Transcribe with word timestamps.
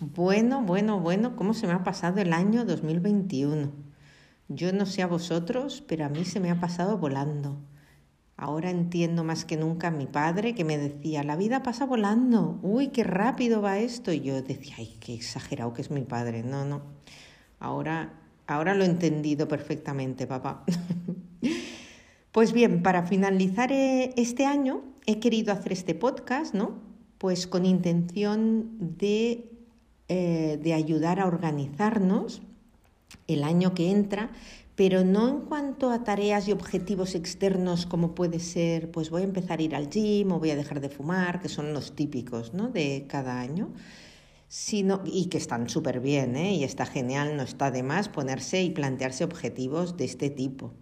Bueno, 0.00 0.62
bueno, 0.62 0.98
bueno, 0.98 1.36
¿cómo 1.36 1.52
se 1.52 1.66
me 1.66 1.74
ha 1.74 1.84
pasado 1.84 2.22
el 2.22 2.32
año 2.32 2.64
2021? 2.64 3.70
Yo 4.48 4.72
no 4.72 4.86
sé 4.86 5.02
a 5.02 5.06
vosotros, 5.06 5.84
pero 5.86 6.06
a 6.06 6.08
mí 6.08 6.24
se 6.24 6.40
me 6.40 6.50
ha 6.50 6.58
pasado 6.58 6.96
volando. 6.96 7.58
Ahora 8.38 8.70
entiendo 8.70 9.24
más 9.24 9.44
que 9.44 9.58
nunca 9.58 9.88
a 9.88 9.90
mi 9.90 10.06
padre 10.06 10.54
que 10.54 10.64
me 10.64 10.78
decía, 10.78 11.22
la 11.22 11.36
vida 11.36 11.62
pasa 11.62 11.84
volando, 11.84 12.58
uy, 12.62 12.88
qué 12.88 13.04
rápido 13.04 13.60
va 13.60 13.78
esto. 13.78 14.10
Y 14.10 14.20
yo 14.20 14.40
decía, 14.40 14.76
ay, 14.78 14.96
qué 15.00 15.12
exagerado 15.12 15.74
que 15.74 15.82
es 15.82 15.90
mi 15.90 16.00
padre. 16.00 16.44
No, 16.44 16.64
no, 16.64 16.80
ahora, 17.58 18.14
ahora 18.46 18.74
lo 18.74 18.84
he 18.84 18.86
entendido 18.86 19.48
perfectamente, 19.48 20.26
papá. 20.26 20.64
pues 22.32 22.54
bien, 22.54 22.82
para 22.82 23.02
finalizar 23.02 23.70
eh, 23.70 24.14
este 24.16 24.46
año 24.46 24.82
he 25.04 25.20
querido 25.20 25.52
hacer 25.52 25.72
este 25.72 25.94
podcast, 25.94 26.54
¿no? 26.54 26.80
Pues 27.18 27.46
con 27.46 27.66
intención 27.66 28.96
de, 28.96 29.59
eh, 30.10 30.58
de 30.60 30.74
ayudar 30.74 31.20
a 31.20 31.26
organizarnos 31.26 32.42
el 33.26 33.44
año 33.44 33.74
que 33.74 33.90
entra 33.90 34.30
pero 34.80 35.04
no 35.04 35.28
en 35.28 35.40
cuanto 35.42 35.90
a 35.90 36.04
tareas 36.04 36.48
y 36.48 36.52
objetivos 36.52 37.14
externos 37.14 37.84
como 37.84 38.14
puede 38.14 38.40
ser, 38.40 38.90
pues 38.90 39.10
voy 39.10 39.20
a 39.20 39.24
empezar 39.26 39.58
a 39.58 39.62
ir 39.62 39.76
al 39.76 39.90
gym 39.90 40.32
o 40.32 40.38
voy 40.38 40.52
a 40.52 40.56
dejar 40.56 40.80
de 40.80 40.88
fumar, 40.88 41.42
que 41.42 41.50
son 41.50 41.74
los 41.74 41.94
típicos 41.94 42.54
¿no? 42.54 42.70
de 42.70 43.04
cada 43.06 43.40
año, 43.40 43.68
sino, 44.48 45.02
y 45.04 45.26
que 45.26 45.36
están 45.36 45.68
súper 45.68 46.00
bien 46.00 46.34
¿eh? 46.34 46.54
y 46.54 46.64
está 46.64 46.86
genial, 46.86 47.36
no 47.36 47.42
está 47.42 47.70
de 47.70 47.82
más 47.82 48.08
ponerse 48.08 48.62
y 48.62 48.70
plantearse 48.70 49.22
objetivos 49.22 49.98
de 49.98 50.06
este 50.06 50.30
tipo. 50.30 50.72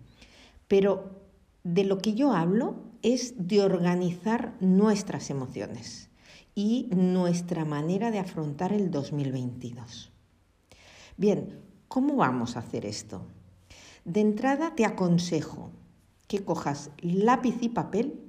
Pero 0.69 1.21
de 1.65 1.83
lo 1.83 1.99
que 1.99 2.15
yo 2.15 2.33
hablo 2.33 2.77
es 3.03 3.49
de 3.49 3.63
organizar 3.63 4.55
nuestras 4.61 5.29
emociones 5.29 6.09
y 6.59 6.89
nuestra 6.91 7.65
manera 7.65 8.11
de 8.11 8.19
afrontar 8.19 8.73
el 8.73 8.91
2022. 8.91 10.11
Bien, 11.17 11.61
¿cómo 11.87 12.17
vamos 12.17 12.57
a 12.57 12.59
hacer 12.59 12.85
esto? 12.85 13.23
De 14.05 14.21
entrada 14.21 14.75
te 14.75 14.85
aconsejo 14.85 15.71
que 16.27 16.45
cojas 16.45 16.91
lápiz 17.01 17.59
y 17.61 17.69
papel, 17.69 18.25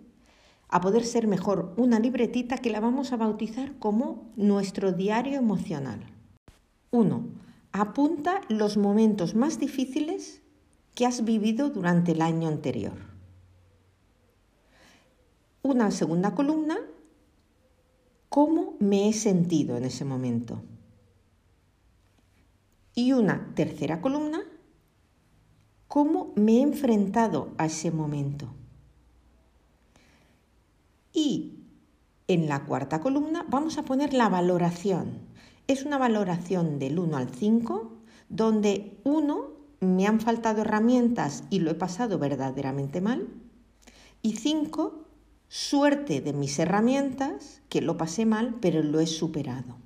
a 0.68 0.80
poder 0.80 1.06
ser 1.06 1.28
mejor 1.28 1.74
una 1.76 1.98
libretita 1.98 2.60
que 2.60 2.70
la 2.70 2.80
vamos 2.80 3.14
a 3.14 3.18
bautizar 3.18 3.80
como 3.80 4.32
nuestro 4.36 4.92
diario 4.92 5.40
emocional. 5.40 6.00
1. 6.92 7.24
Apunta 7.72 8.42
los 8.48 8.78
momentos 8.78 9.34
más 9.34 9.58
difíciles 9.58 10.44
que 10.94 11.08
has 11.08 11.26
vivido 11.26 11.72
durante 11.72 12.12
el 12.12 12.22
año 12.22 12.48
anterior. 12.48 12.94
Una 15.64 15.90
segunda 15.90 16.36
columna, 16.36 16.78
cómo 18.30 18.76
me 18.80 19.10
he 19.10 19.14
sentido 19.14 19.76
en 19.76 19.86
ese 19.86 20.06
momento. 20.06 20.62
Y 22.96 23.14
una 23.14 23.54
tercera 23.56 24.02
columna, 24.02 24.42
cómo 25.88 26.34
me 26.36 26.58
he 26.58 26.62
enfrentado 26.62 27.52
a 27.58 27.66
ese 27.66 27.92
momento. 27.92 28.54
Y 31.12 31.56
en 32.28 32.48
la 32.48 32.66
cuarta 32.66 33.02
columna 33.02 33.46
vamos 33.50 33.78
a 33.78 33.84
poner 33.84 34.14
la 34.14 34.30
valoración. 34.30 35.28
Es 35.68 35.84
una 35.84 35.98
valoración 35.98 36.78
del 36.78 37.00
1 37.00 37.18
al 37.18 37.30
5, 37.30 37.92
donde 38.30 39.00
1 39.04 39.50
me 39.80 40.08
han 40.08 40.20
faltado 40.20 40.62
herramientas 40.62 41.44
y 41.50 41.60
lo 41.60 41.72
he 41.72 41.76
pasado 41.76 42.20
verdaderamente 42.20 43.02
mal. 43.02 43.28
Y 44.22 44.34
5, 44.34 45.06
suerte 45.50 46.22
de 46.22 46.32
mis 46.32 46.58
herramientas, 46.58 47.62
que 47.68 47.82
lo 47.82 47.98
pasé 47.98 48.26
mal, 48.26 48.56
pero 48.62 48.82
lo 48.82 49.02
he 49.02 49.08
superado. 49.08 49.78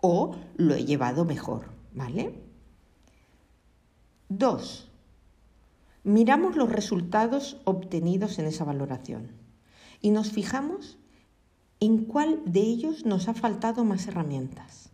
O 0.00 0.34
lo 0.56 0.74
he 0.74 0.84
llevado 0.86 1.26
mejor, 1.26 1.66
¿vale? 1.92 2.42
2 4.30 4.88
miramos 6.04 6.56
los 6.56 6.70
resultados 6.70 7.60
obtenidos 7.64 8.38
en 8.38 8.46
esa 8.46 8.64
valoración 8.64 9.30
y 10.00 10.10
nos 10.10 10.32
fijamos 10.32 10.98
en 11.80 12.04
cuál 12.04 12.42
de 12.44 12.60
ellos 12.60 13.04
nos 13.04 13.28
ha 13.28 13.34
faltado 13.34 13.84
más 13.84 14.06
herramientas. 14.06 14.90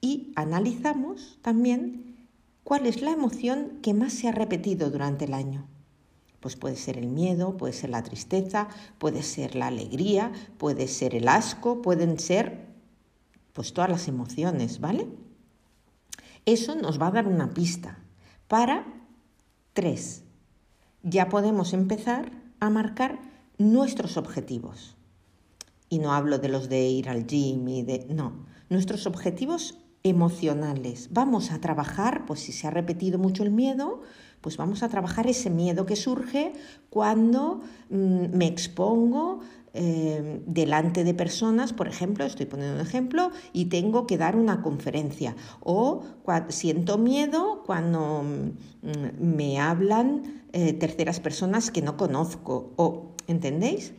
Y 0.00 0.32
analizamos 0.36 1.38
también 1.42 2.28
cuál 2.62 2.86
es 2.86 3.02
la 3.02 3.10
emoción 3.10 3.78
que 3.82 3.94
más 3.94 4.12
se 4.12 4.28
ha 4.28 4.32
repetido 4.32 4.90
durante 4.90 5.24
el 5.24 5.34
año. 5.34 5.66
Pues 6.44 6.56
puede 6.56 6.76
ser 6.76 6.98
el 6.98 7.06
miedo, 7.06 7.56
puede 7.56 7.72
ser 7.72 7.88
la 7.88 8.02
tristeza, 8.02 8.68
puede 8.98 9.22
ser 9.22 9.54
la 9.54 9.68
alegría, 9.68 10.30
puede 10.58 10.88
ser 10.88 11.14
el 11.14 11.28
asco, 11.28 11.80
pueden 11.80 12.18
ser 12.18 12.66
pues 13.54 13.72
todas 13.72 13.88
las 13.88 14.08
emociones, 14.08 14.78
¿vale? 14.78 15.08
Eso 16.44 16.74
nos 16.74 17.00
va 17.00 17.06
a 17.06 17.12
dar 17.12 17.28
una 17.28 17.54
pista 17.54 17.98
para 18.46 18.84
Tres, 19.74 20.22
ya 21.02 21.28
podemos 21.28 21.72
empezar 21.72 22.30
a 22.60 22.70
marcar 22.70 23.18
nuestros 23.58 24.16
objetivos. 24.16 24.96
Y 25.88 25.98
no 25.98 26.12
hablo 26.12 26.38
de 26.38 26.48
los 26.48 26.68
de 26.68 26.86
ir 26.86 27.08
al 27.08 27.26
gym 27.26 27.66
y 27.66 27.82
de... 27.82 28.06
No, 28.08 28.46
nuestros 28.68 29.08
objetivos 29.08 29.76
emocionales. 30.04 31.08
Vamos 31.12 31.50
a 31.50 31.60
trabajar, 31.60 32.26
pues 32.26 32.40
si 32.40 32.52
se 32.52 32.66
ha 32.66 32.70
repetido 32.70 33.18
mucho 33.18 33.42
el 33.42 33.50
miedo, 33.50 34.02
pues 34.42 34.58
vamos 34.58 34.82
a 34.82 34.90
trabajar 34.90 35.26
ese 35.26 35.48
miedo 35.48 35.86
que 35.86 35.96
surge 35.96 36.52
cuando 36.90 37.62
mm, 37.88 38.36
me 38.36 38.46
expongo 38.46 39.40
eh, 39.72 40.42
delante 40.46 41.04
de 41.04 41.14
personas, 41.14 41.72
por 41.72 41.88
ejemplo, 41.88 42.26
estoy 42.26 42.44
poniendo 42.44 42.76
un 42.76 42.86
ejemplo, 42.86 43.30
y 43.54 43.64
tengo 43.64 44.06
que 44.06 44.18
dar 44.18 44.36
una 44.36 44.60
conferencia. 44.60 45.36
O 45.60 46.02
siento 46.48 46.98
miedo 46.98 47.62
cuando 47.64 48.22
mm, 48.22 49.24
me 49.24 49.58
hablan 49.58 50.44
eh, 50.52 50.74
terceras 50.74 51.18
personas 51.18 51.70
que 51.70 51.80
no 51.80 51.96
conozco. 51.96 52.74
O, 52.76 53.14
¿entendéis? 53.26 53.94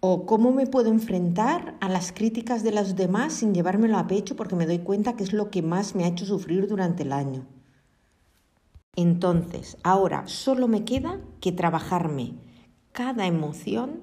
O 0.00 0.24
cómo 0.24 0.50
me 0.50 0.66
puedo 0.66 0.88
enfrentar 0.88 1.76
a 1.80 1.88
las 1.90 2.10
críticas 2.12 2.62
de 2.62 2.72
los 2.72 2.96
demás 2.96 3.34
sin 3.34 3.54
llevármelo 3.54 3.98
a 3.98 4.06
pecho 4.06 4.34
porque 4.34 4.56
me 4.56 4.66
doy 4.66 4.78
cuenta 4.78 5.14
que 5.14 5.22
es 5.22 5.34
lo 5.34 5.50
que 5.50 5.60
más 5.60 5.94
me 5.94 6.04
ha 6.04 6.08
hecho 6.08 6.24
sufrir 6.24 6.66
durante 6.68 7.02
el 7.02 7.12
año. 7.12 7.46
Entonces, 8.96 9.76
ahora 9.82 10.26
solo 10.26 10.68
me 10.68 10.84
queda 10.84 11.20
que 11.40 11.52
trabajarme 11.52 12.34
cada 12.92 13.26
emoción 13.26 14.00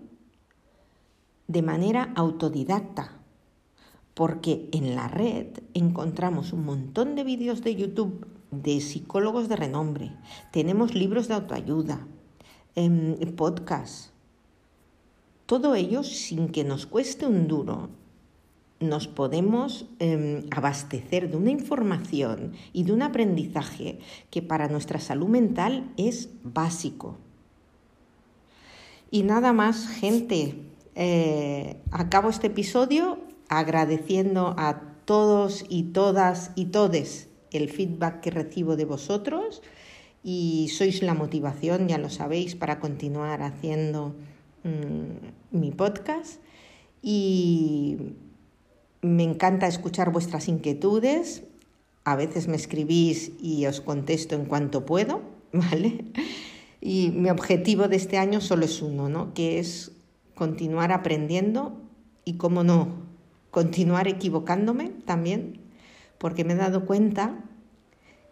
de 1.48 1.62
manera 1.62 2.12
autodidacta, 2.16 3.20
porque 4.14 4.70
en 4.72 4.96
la 4.96 5.08
red 5.08 5.48
encontramos 5.74 6.54
un 6.54 6.64
montón 6.66 7.16
de 7.16 7.24
vídeos 7.24 7.62
de 7.62 7.76
YouTube 7.76 8.28
de 8.52 8.80
psicólogos 8.82 9.50
de 9.50 9.56
renombre, 9.56 10.16
tenemos 10.52 10.96
libros 10.96 11.28
de 11.28 11.34
autoayuda, 11.34 12.08
em, 12.76 13.16
podcasts, 13.36 14.14
todo 15.48 15.76
ello 15.76 16.04
sin 16.04 16.50
que 16.50 16.64
nos 16.64 16.86
cueste 16.86 17.26
un 17.26 17.48
duro. 17.48 17.90
Nos 18.80 19.08
podemos 19.08 19.88
em, 19.98 20.46
abastecer 20.52 21.32
de 21.32 21.38
una 21.38 21.50
información 21.50 22.52
y 22.74 22.84
de 22.84 22.92
un 22.94 23.02
aprendizaje 23.02 23.98
que 24.30 24.44
para 24.44 24.68
nuestra 24.68 25.00
salud 25.00 25.30
mental 25.30 25.92
es 25.98 26.30
básico. 26.44 27.18
Y 29.10 29.24
nada 29.24 29.54
más, 29.54 29.88
gente, 29.88 30.56
eh, 30.96 31.78
acabo 31.92 32.30
este 32.30 32.48
episodio 32.48 33.18
agradeciendo 33.48 34.54
a 34.58 34.82
todos 35.06 35.64
y 35.70 35.84
todas 35.84 36.52
y 36.56 36.66
todes 36.66 37.30
el 37.52 37.70
feedback 37.70 38.20
que 38.20 38.32
recibo 38.32 38.76
de 38.76 38.84
vosotros 38.84 39.64
y 40.24 40.68
sois 40.70 41.02
la 41.04 41.14
motivación, 41.14 41.88
ya 41.88 41.98
lo 41.98 42.10
sabéis, 42.10 42.56
para 42.56 42.82
continuar 42.82 43.42
haciendo 43.42 44.14
mm, 44.68 45.58
mi 45.58 45.72
podcast. 45.72 46.42
Y 47.02 48.16
me 49.02 49.24
encanta 49.24 49.68
escuchar 49.68 50.12
vuestras 50.12 50.48
inquietudes. 50.48 51.44
A 52.04 52.16
veces 52.16 52.48
me 52.48 52.56
escribís 52.56 53.32
y 53.42 53.66
os 53.66 53.82
contesto 53.82 54.36
en 54.36 54.46
cuanto 54.46 54.86
puedo, 54.86 55.22
¿vale? 55.54 56.06
Y 56.82 57.10
mi 57.12 57.30
objetivo 57.30 57.88
de 57.88 57.96
este 57.96 58.18
año 58.18 58.42
solo 58.42 58.66
es 58.66 58.82
uno, 58.82 59.10
¿no? 59.10 59.34
Que 59.34 59.60
es 59.60 59.92
continuar 60.36 60.92
aprendiendo 60.92 61.82
y, 62.24 62.34
cómo 62.34 62.64
no, 62.64 63.08
continuar 63.52 64.08
equivocándome 64.08 64.90
también, 65.06 65.62
porque 66.18 66.44
me 66.44 66.54
he 66.54 66.58
dado 66.58 66.86
cuenta 66.86 67.44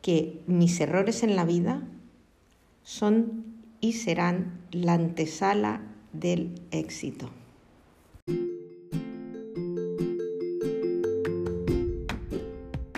que 0.01 0.43
mis 0.45 0.79
errores 0.79 1.23
en 1.23 1.35
la 1.35 1.45
vida 1.45 1.81
son 2.83 3.45
y 3.81 3.93
serán 3.93 4.61
la 4.71 4.93
antesala 4.93 5.81
del 6.19 6.51
éxito. 6.71 7.29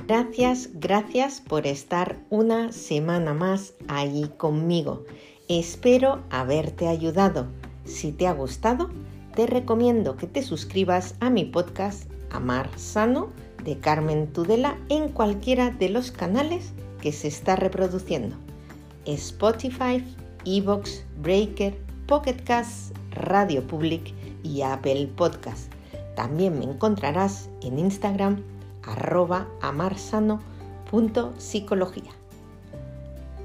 Gracias, 0.08 0.70
gracias 0.74 1.42
por 1.42 1.68
estar 1.68 2.18
una 2.30 2.72
semana 2.72 3.34
más 3.34 3.74
ahí 3.90 4.32
conmigo. 4.38 5.04
Espero 5.50 6.24
haberte 6.30 6.88
ayudado. 6.88 7.48
Si 7.84 8.14
te 8.14 8.26
ha 8.26 8.34
gustado, 8.34 8.90
te 9.36 9.48
recomiendo 9.48 10.16
que 10.16 10.26
te 10.26 10.44
suscribas 10.44 11.16
a 11.20 11.30
mi 11.30 11.46
podcast 11.46 12.10
Amar 12.32 12.70
Sano 12.78 13.30
de 13.64 13.80
Carmen 13.80 14.28
Tudela 14.28 14.78
en 14.90 15.10
cualquiera 15.10 15.72
de 15.72 15.90
los 15.90 16.12
canales 16.12 16.72
que 17.02 17.12
se 17.12 17.28
está 17.28 17.56
reproduciendo. 17.56 18.36
Spotify, 19.06 20.04
Evox, 20.46 21.04
Breaker, 21.22 21.78
Pocket 22.08 22.44
Cast, 22.44 22.97
Radio 23.18 23.66
Public 23.66 24.14
y 24.44 24.62
Apple 24.62 25.10
Podcast. 25.16 25.72
También 26.16 26.58
me 26.58 26.66
encontrarás 26.66 27.50
en 27.62 27.80
Instagram 27.80 28.44
arroba 28.84 29.48
amarsano.psicología. 29.62 32.12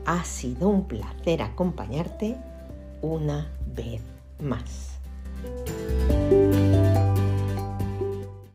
Ha 0.07 0.25
sido 0.25 0.69
un 0.69 0.87
placer 0.87 1.43
acompañarte 1.43 2.37
una 3.03 3.49
vez 3.75 4.01
más. 4.41 4.93